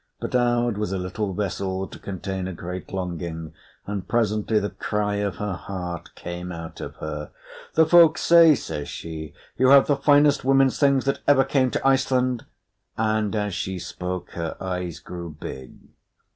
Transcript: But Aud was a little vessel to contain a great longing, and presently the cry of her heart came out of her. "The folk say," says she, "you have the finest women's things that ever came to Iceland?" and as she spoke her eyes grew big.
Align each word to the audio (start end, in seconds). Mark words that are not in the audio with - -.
But 0.19 0.33
Aud 0.33 0.79
was 0.79 0.91
a 0.91 0.97
little 0.97 1.31
vessel 1.35 1.85
to 1.87 1.99
contain 1.99 2.47
a 2.47 2.53
great 2.53 2.91
longing, 2.91 3.53
and 3.85 4.07
presently 4.07 4.59
the 4.59 4.71
cry 4.71 5.17
of 5.17 5.35
her 5.35 5.53
heart 5.53 6.15
came 6.15 6.51
out 6.51 6.81
of 6.81 6.95
her. 6.95 7.29
"The 7.75 7.85
folk 7.85 8.17
say," 8.17 8.55
says 8.55 8.89
she, 8.89 9.35
"you 9.59 9.69
have 9.69 9.85
the 9.85 9.95
finest 9.95 10.43
women's 10.43 10.79
things 10.79 11.05
that 11.05 11.19
ever 11.27 11.43
came 11.43 11.69
to 11.69 11.87
Iceland?" 11.87 12.47
and 12.97 13.35
as 13.35 13.53
she 13.53 13.77
spoke 13.77 14.31
her 14.31 14.57
eyes 14.59 14.97
grew 14.97 15.37
big. 15.39 15.75